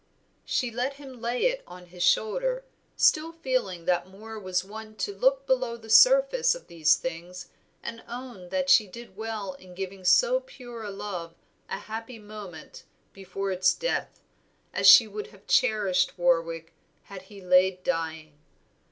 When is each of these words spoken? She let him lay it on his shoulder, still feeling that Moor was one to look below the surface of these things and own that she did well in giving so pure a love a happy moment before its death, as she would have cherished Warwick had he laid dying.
She 0.45 0.71
let 0.71 0.95
him 0.95 1.21
lay 1.21 1.41
it 1.45 1.61
on 1.67 1.85
his 1.85 2.01
shoulder, 2.01 2.63
still 2.97 3.31
feeling 3.31 3.85
that 3.85 4.09
Moor 4.09 4.39
was 4.39 4.63
one 4.65 4.95
to 4.95 5.13
look 5.13 5.45
below 5.45 5.77
the 5.77 5.91
surface 5.91 6.55
of 6.55 6.65
these 6.65 6.95
things 6.95 7.49
and 7.83 8.01
own 8.07 8.49
that 8.49 8.67
she 8.67 8.87
did 8.87 9.15
well 9.15 9.53
in 9.53 9.75
giving 9.75 10.03
so 10.03 10.39
pure 10.39 10.81
a 10.83 10.89
love 10.89 11.35
a 11.69 11.77
happy 11.77 12.17
moment 12.17 12.83
before 13.13 13.51
its 13.51 13.75
death, 13.75 14.19
as 14.73 14.87
she 14.87 15.07
would 15.07 15.27
have 15.27 15.45
cherished 15.45 16.17
Warwick 16.17 16.73
had 17.03 17.21
he 17.29 17.39
laid 17.39 17.83
dying. 17.83 18.33